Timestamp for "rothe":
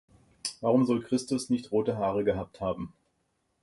1.71-1.95